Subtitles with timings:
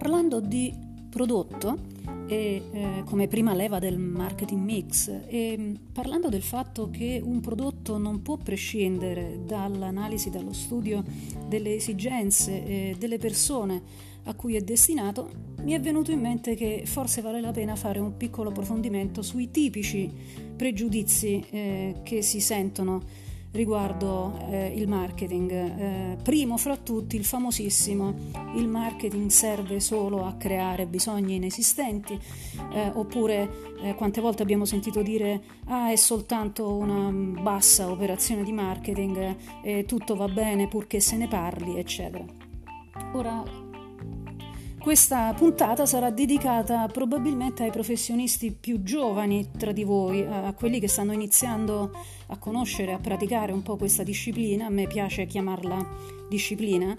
[0.00, 0.74] parlando di
[1.10, 1.76] prodotto
[2.26, 7.40] e eh, come prima leva del marketing mix e mm, parlando del fatto che un
[7.40, 11.04] prodotto non può prescindere dall'analisi, dallo studio
[11.46, 13.82] delle esigenze eh, delle persone
[14.24, 15.28] a cui è destinato,
[15.64, 19.50] mi è venuto in mente che forse vale la pena fare un piccolo approfondimento sui
[19.50, 20.10] tipici
[20.56, 25.50] pregiudizi eh, che si sentono riguardo eh, il marketing.
[25.50, 28.14] Eh, primo fra tutti il famosissimo
[28.54, 32.18] il marketing serve solo a creare bisogni inesistenti
[32.72, 33.50] eh, oppure
[33.82, 39.84] eh, quante volte abbiamo sentito dire ah è soltanto una bassa operazione di marketing e
[39.84, 42.24] tutto va bene purché se ne parli eccetera.
[43.14, 43.69] Ora
[44.80, 50.88] questa puntata sarà dedicata probabilmente ai professionisti più giovani tra di voi, a quelli che
[50.88, 51.92] stanno iniziando
[52.28, 55.86] a conoscere, a praticare un po' questa disciplina, a me piace chiamarla
[56.30, 56.96] disciplina,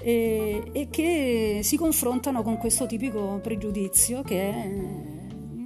[0.00, 4.70] e, e che si confrontano con questo tipico pregiudizio che è,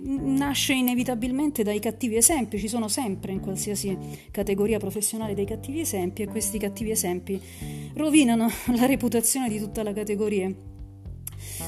[0.02, 3.96] nasce inevitabilmente dai cattivi esempi, ci sono sempre in qualsiasi
[4.32, 7.40] categoria professionale dei cattivi esempi e questi cattivi esempi
[7.94, 10.52] rovinano la reputazione di tutta la categoria.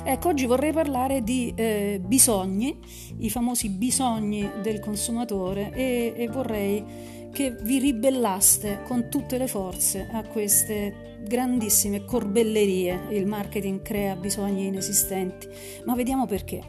[0.03, 2.79] Ecco, oggi vorrei parlare di eh, bisogni,
[3.19, 6.85] i famosi bisogni del consumatore e, e vorrei
[7.33, 13.09] che vi ribellaste con tutte le forze a queste grandissime corbellerie.
[13.11, 15.49] Il marketing crea bisogni inesistenti,
[15.85, 16.63] ma vediamo perché.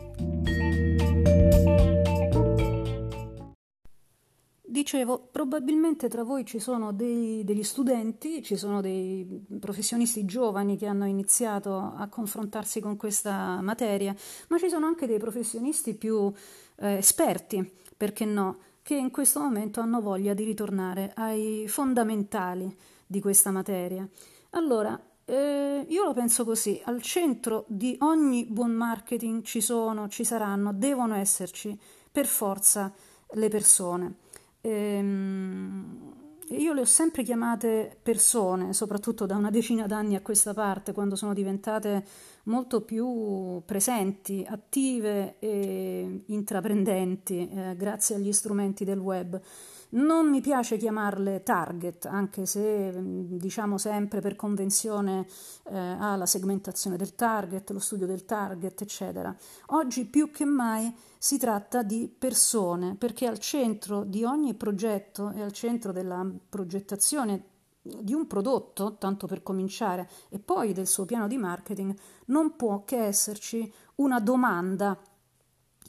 [4.85, 10.85] Dicevo, probabilmente tra voi ci sono dei, degli studenti, ci sono dei professionisti giovani che
[10.85, 14.15] hanno iniziato a confrontarsi con questa materia,
[14.49, 16.31] ma ci sono anche dei professionisti più
[16.75, 22.71] eh, esperti, perché no, che in questo momento hanno voglia di ritornare ai fondamentali
[23.07, 24.07] di questa materia.
[24.51, 30.23] Allora, eh, io lo penso così, al centro di ogni buon marketing ci sono, ci
[30.23, 31.75] saranno, devono esserci
[32.11, 32.93] per forza
[33.31, 34.17] le persone.
[34.65, 36.13] Ehm,
[36.49, 41.15] io le ho sempre chiamate persone, soprattutto da una decina d'anni a questa parte, quando
[41.15, 42.03] sono diventate
[42.45, 49.39] molto più presenti, attive e intraprendenti eh, grazie agli strumenti del web.
[49.87, 55.25] Non mi piace chiamarle target, anche se diciamo sempre per convenzione
[55.69, 59.33] eh, ha la segmentazione del target, lo studio del target, eccetera.
[59.67, 65.41] Oggi più che mai si tratta di persone, perché al centro di ogni progetto e
[65.41, 67.54] al centro della progettazione
[67.85, 72.83] di un prodotto, tanto per cominciare, e poi del suo piano di marketing, non può
[72.83, 74.99] che esserci una domanda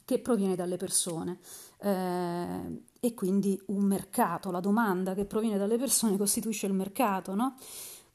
[0.05, 1.39] che proviene dalle persone.
[1.79, 7.55] Eh, e quindi un mercato, la domanda che proviene dalle persone costituisce il mercato, no?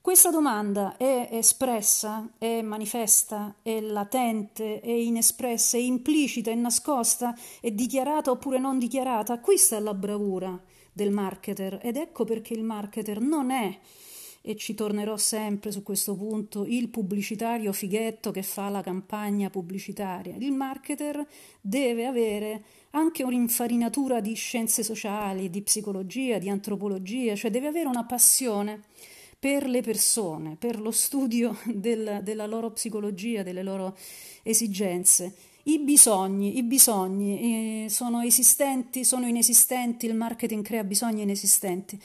[0.01, 7.71] Questa domanda è espressa, è manifesta, è latente, è inespressa, è implicita, è nascosta, è
[7.71, 9.39] dichiarata oppure non dichiarata.
[9.39, 10.61] Questa è la bravura
[10.93, 13.79] del marketer ed ecco perché il marketer non è
[14.45, 20.35] e ci tornerò sempre su questo punto, il pubblicitario fighetto che fa la campagna pubblicitaria.
[20.37, 21.25] Il marketer
[21.61, 28.05] deve avere anche un'infarinatura di scienze sociali, di psicologia, di antropologia, cioè deve avere una
[28.05, 28.83] passione
[29.39, 33.97] per le persone, per lo studio del, della loro psicologia, delle loro
[34.43, 35.35] esigenze.
[35.65, 42.01] I bisogni, i bisogni eh, sono esistenti, sono inesistenti, il marketing crea bisogni inesistenti.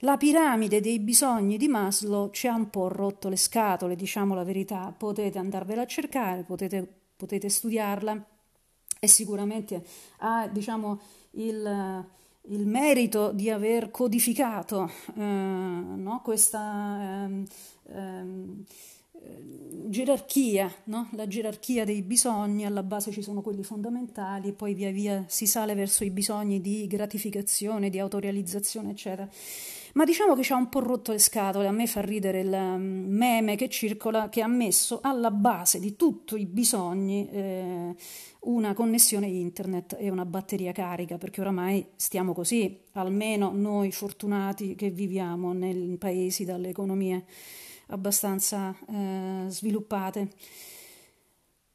[0.00, 4.44] La piramide dei bisogni di Maslow ci ha un po' rotto le scatole, diciamo la
[4.44, 6.86] verità, potete andarvela a cercare, potete,
[7.16, 8.26] potete studiarla
[9.00, 9.82] e sicuramente
[10.18, 11.00] ha diciamo,
[11.32, 12.06] il,
[12.42, 17.28] il, merito di aver codificato eh, no, questa
[17.86, 18.64] eh,
[19.98, 21.08] gerarchia, no?
[21.14, 25.44] la gerarchia dei bisogni, alla base ci sono quelli fondamentali e poi via via si
[25.44, 29.28] sale verso i bisogni di gratificazione, di autorealizzazione, eccetera.
[29.94, 32.56] Ma diciamo che ci ha un po' rotto le scatole, a me fa ridere il
[32.56, 37.94] mm, meme che circola che ha messo alla base di tutti i bisogni eh,
[38.40, 44.90] una connessione internet e una batteria carica, perché oramai stiamo così, almeno noi fortunati che
[44.90, 47.24] viviamo nei paesi dalle economie
[47.88, 50.30] abbastanza eh, sviluppate.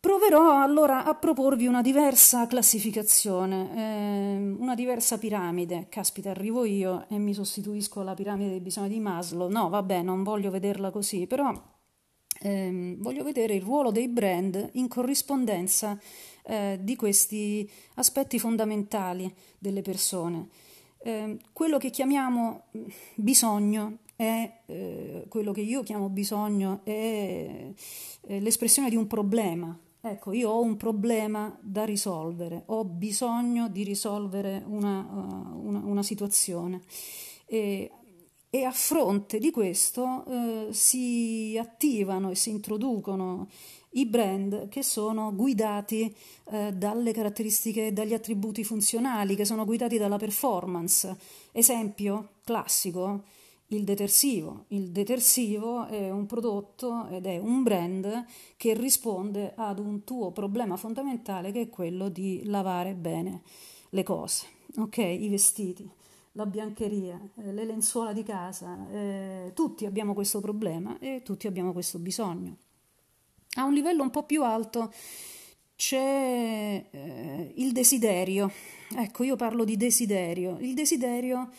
[0.04, 5.88] Proverò allora a proporvi una diversa classificazione, eh, una diversa piramide.
[5.88, 9.50] Caspita, arrivo io e mi sostituisco alla piramide dei bisogni di Maslow.
[9.50, 11.54] No, vabbè, non voglio vederla così, però
[12.42, 15.98] ehm, voglio vedere il ruolo dei brand in corrispondenza
[16.44, 20.50] eh, di questi aspetti fondamentali delle persone.
[21.01, 22.83] Eh, quello che chiamiamo mm,
[23.16, 27.71] bisogno è eh, quello che io chiamo bisogno è,
[28.21, 33.83] è l'espressione di un problema ecco, io ho un problema da risolvere, ho bisogno di
[33.83, 36.81] risolvere una, uh, una, una situazione.
[37.45, 37.89] E,
[38.50, 43.48] e, a fronte di questo eh, si attivano e si introducono
[43.92, 46.13] i brand che sono guidati
[46.50, 51.16] eh, dalle caratteristiche dagli attributi funzionali, che sono guidati dalla performance.
[51.54, 53.24] Esempio classico,
[53.68, 54.65] il detersivo.
[54.69, 58.25] Il detersivo è un prodotto ed è un brand
[58.57, 63.42] che risponde ad un tuo problema fondamentale che è quello di lavare bene
[63.89, 64.98] le cose, ok?
[64.98, 65.89] I vestiti,
[66.33, 71.74] la biancheria, eh, le lenzuola di casa, eh, tutti abbiamo questo problema e tutti abbiamo
[71.74, 72.57] questo bisogno.
[73.56, 74.92] A un livello un po' più alto
[75.75, 78.51] c'è eh, il desiderio.
[78.95, 80.57] Ecco, io parlo di desiderio.
[80.59, 81.51] Il desiderio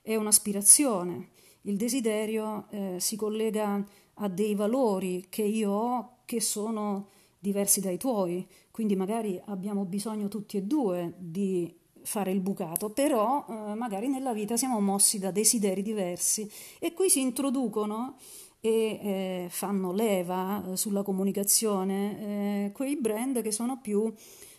[0.00, 1.28] è un'aspirazione.
[1.62, 3.84] Il desiderio eh, si collega
[4.14, 7.08] a dei valori che io ho che sono
[7.38, 13.44] diversi dai tuoi, quindi magari abbiamo bisogno tutti e due di fare il bucato, però
[13.48, 16.50] eh, magari nella vita siamo mossi da desideri diversi.
[16.78, 18.16] E qui si introducono
[18.60, 24.12] e eh, fanno leva eh, sulla comunicazione eh, quei brand che sono più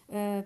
[0.07, 0.43] eh,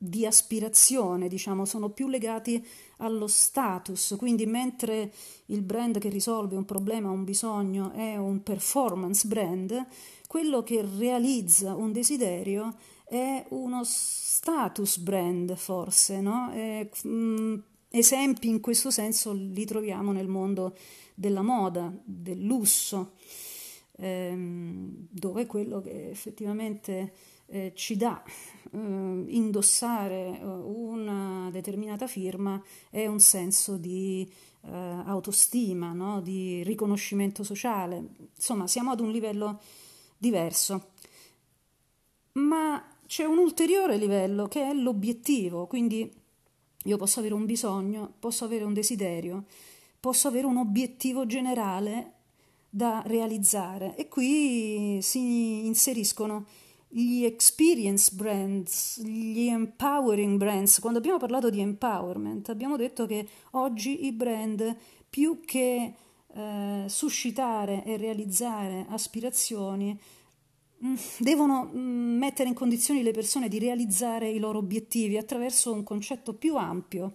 [0.00, 2.64] di aspirazione, diciamo, sono più legati
[2.98, 5.12] allo status, quindi mentre
[5.46, 9.86] il brand che risolve un problema, un bisogno è un performance brand,
[10.28, 16.52] quello che realizza un desiderio è uno status brand forse, no?
[16.52, 17.54] E, mh, mm,
[17.90, 20.76] esempi in questo senso li troviamo nel mondo
[21.14, 23.14] della moda, del lusso,
[23.96, 27.12] ehm, dove quello che effettivamente
[27.50, 28.22] eh, ci dà
[28.70, 34.30] eh, indossare una determinata firma è un senso di
[34.62, 36.20] eh, autostima, no?
[36.20, 38.04] di riconoscimento sociale.
[38.34, 39.60] Insomma, siamo ad un livello
[40.16, 40.90] diverso.
[42.32, 46.10] Ma c'è un ulteriore livello che è l'obiettivo, quindi
[46.84, 49.44] io posso avere un bisogno, posso avere un desiderio,
[49.98, 52.12] posso avere un obiettivo generale
[52.70, 56.44] da realizzare e qui si inseriscono
[56.88, 60.80] gli experience brands, gli empowering brands.
[60.80, 64.76] Quando abbiamo parlato di empowerment abbiamo detto che oggi i brand
[65.08, 65.94] più che
[66.34, 69.98] eh, suscitare e realizzare aspirazioni
[70.84, 75.82] mm, devono mm, mettere in condizioni le persone di realizzare i loro obiettivi attraverso un
[75.82, 77.14] concetto più ampio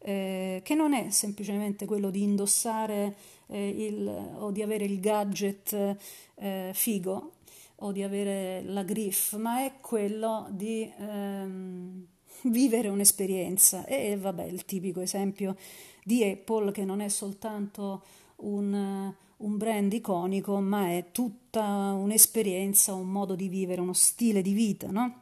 [0.00, 3.16] eh, che non è semplicemente quello di indossare
[3.46, 4.06] eh, il,
[4.38, 5.96] o di avere il gadget
[6.34, 7.32] eh, figo,
[7.76, 12.06] o di avere la griff, ma è quello di ehm,
[12.42, 13.84] vivere un'esperienza.
[13.86, 15.56] E vabbè, il tipico esempio
[16.04, 18.04] di Apple che non è soltanto
[18.36, 24.52] un, un brand iconico, ma è tutta un'esperienza, un modo di vivere, uno stile di
[24.52, 25.18] vita, no?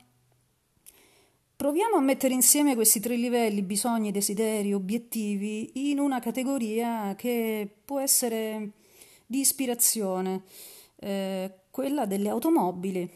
[1.63, 8.01] Proviamo a mettere insieme questi tre livelli, bisogni, desideri, obiettivi, in una categoria che può
[8.01, 8.71] essere
[9.25, 10.43] di ispirazione,
[10.97, 13.11] eh, quella delle automobili.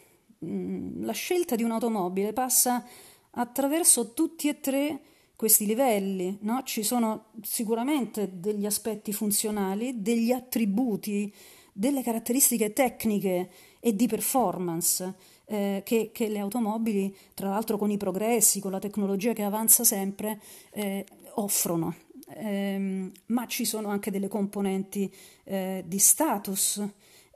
[0.45, 2.85] Mm, la scelta di un'automobile passa
[3.33, 5.01] attraverso tutti e tre
[5.37, 6.39] questi livelli.
[6.41, 6.63] No?
[6.65, 11.33] Ci sono sicuramente degli aspetti funzionali, degli attributi,
[11.71, 17.99] delle caratteristiche tecniche e di performance eh, che, che, le automobili, tra l'altro con i
[17.99, 21.95] progressi, con la tecnologia che avanza sempre, eh, offrono.
[22.29, 25.13] Eh, ma ci sono anche delle componenti
[25.45, 26.83] eh, di status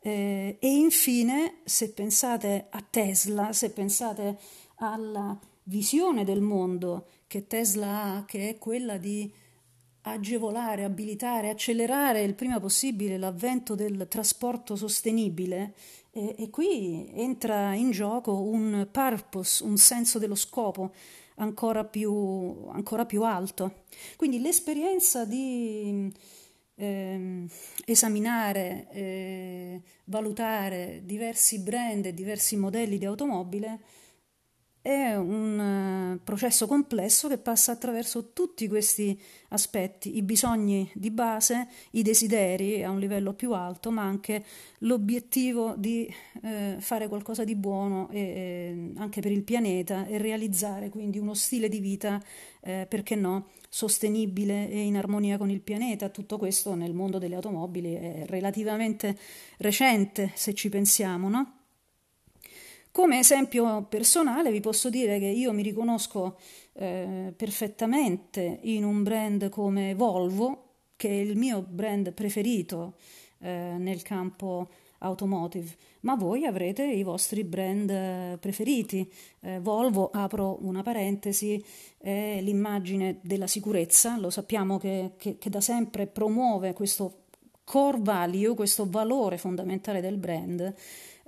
[0.02, 4.38] eh, e infine, se pensate a Tesla, se pensate
[4.76, 9.30] alla visione del mondo che Tesla ha, che è quella di
[10.02, 15.74] agevolare, abilitare, accelerare il prima possibile l'avvento del trasporto sostenibile,
[16.12, 20.92] e, e, qui entra in gioco un purpose, un senso dello scopo
[21.36, 23.84] ancora più, ancora più alto.
[24.16, 26.12] Quindi l'esperienza di
[26.80, 27.44] eh,
[27.84, 33.78] esaminare, eh, valutare diversi brand e diversi modelli di automobile
[34.82, 39.18] è un uh, processo complesso che passa attraverso tutti questi
[39.48, 44.42] aspetti, i bisogni di base, i desideri a un livello più alto, ma anche
[44.78, 50.88] l'obiettivo di eh, fare qualcosa di buono e, e anche per il pianeta e realizzare
[50.88, 52.22] quindi uno stile di vita,
[52.62, 56.08] eh, perché no, sostenibile e in armonia con il pianeta.
[56.08, 59.16] Tutto questo nel mondo delle automobili è relativamente
[59.58, 61.59] recente, se ci pensiamo, no?
[62.92, 66.36] Come esempio personale vi posso dire che io mi riconosco
[66.72, 70.64] eh, perfettamente in un brand come Volvo,
[70.96, 72.94] che è il mio brand preferito
[73.38, 74.68] eh, nel campo
[74.98, 75.68] automotive,
[76.00, 79.08] ma voi avrete i vostri brand preferiti.
[79.38, 81.64] Eh, Volvo, apro una parentesi,
[81.96, 87.26] è l'immagine della sicurezza, lo sappiamo che, che, che da sempre promuove questo
[87.62, 90.74] core value, questo valore fondamentale del brand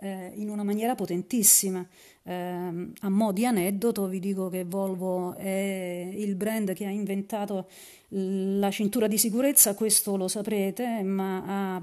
[0.03, 1.87] eh, in una maniera potentissima.
[2.25, 7.69] Eh, a mo' di aneddoto vi dico che Volvo è il brand che ha inventato
[8.15, 11.83] la cintura di sicurezza, questo lo saprete, ma ha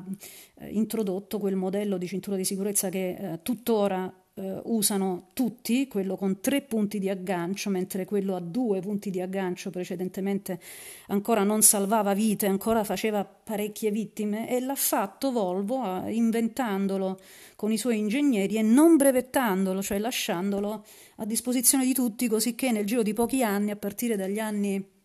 [0.60, 6.16] eh, introdotto quel modello di cintura di sicurezza che eh, tuttora eh, usano tutti, quello
[6.16, 10.60] con tre punti di aggancio, mentre quello a due punti di aggancio precedentemente
[11.08, 17.20] ancora non salvava vite, ancora faceva parecchie vittime e l'ha fatto Volvo eh, inventandolo
[17.56, 20.86] con i suoi ingegneri e non brevettandolo, cioè lasciandolo
[21.18, 24.98] a disposizione di tutti, così che nel giro di pochi anni, a partire dagli anni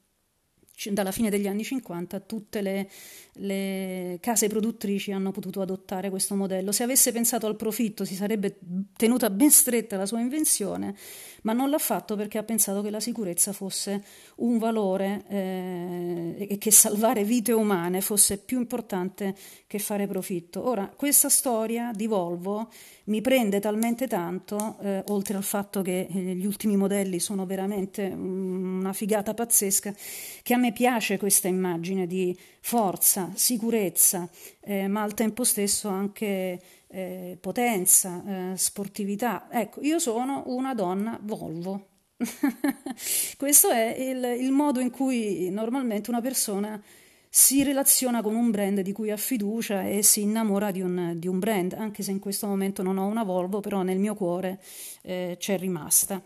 [0.90, 2.90] dalla fine degli anni 50 tutte le,
[3.34, 6.72] le, case produttrici hanno potuto adottare questo modello.
[6.72, 8.58] Se avesse pensato al profitto si sarebbe
[8.96, 10.94] tenuta ben stretta la sua invenzione,
[11.42, 14.02] ma non l'ha fatto perché ha pensato che la sicurezza fosse
[14.36, 19.34] un valore eh, e che salvare vite umane fosse più importante
[19.66, 20.66] che fare profitto.
[20.66, 22.68] Ora, questa storia di Volvo
[23.04, 28.04] mi prende talmente tanto, eh, oltre al fatto che eh, gli ultimi modelli sono veramente
[28.04, 29.94] una figata pazzesca,
[30.42, 34.26] che a me piace questa immagine di forza, sicurezza,
[34.60, 39.48] eh, ma al tempo stesso anche eh, potenza, eh, sportività.
[39.50, 41.88] Ecco, io sono una donna Volvo.
[43.36, 46.82] Questo è il, il, modo in cui normalmente una persona
[47.28, 51.28] si relaziona con un brand di cui ha fiducia e si innamora di un, di
[51.28, 54.62] un brand, anche se in questo momento non ho una Volvo, però nel mio cuore
[55.02, 56.22] eh, c'è rimasta.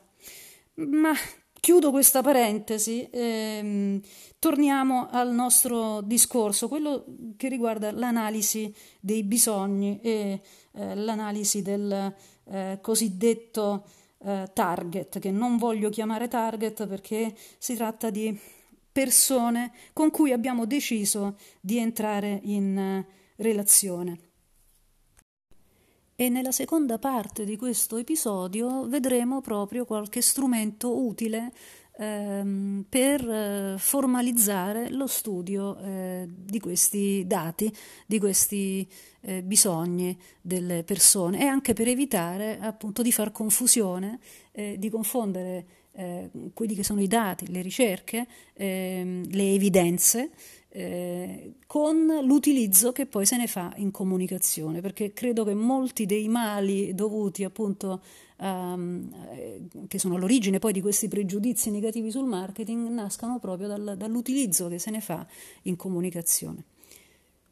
[0.74, 1.12] Ma
[1.60, 4.00] Chiudo questa parentesi, ehm,
[4.38, 7.04] torniamo al nostro discorso, quello
[7.36, 10.40] che riguarda l'analisi dei bisogni e
[10.72, 13.84] eh, l'analisi del eh, cosiddetto
[14.18, 18.38] eh, target, che non voglio chiamare target perché si tratta di
[18.90, 24.27] persone con cui abbiamo deciso di entrare in eh, relazione.
[26.20, 31.52] E nella seconda parte di questo episodio vedremo proprio qualche strumento utile
[31.96, 37.72] ehm, per eh, formalizzare lo studio eh, di questi dati,
[38.04, 38.84] di questi
[39.20, 44.18] eh, bisogni delle persone e anche per evitare appunto di far confusione,
[44.50, 50.30] eh, di confondere eh, quelli che sono i dati, le ricerche, ehm, le evidenze
[50.70, 56.28] eh, con l'utilizzo che poi se ne fa in comunicazione, perché credo che molti dei
[56.28, 58.02] mali dovuti appunto
[58.38, 64.68] um, che sono l'origine poi di questi pregiudizi negativi sul marketing nascano proprio dal, dall'utilizzo
[64.68, 65.26] che se ne fa
[65.62, 66.64] in comunicazione.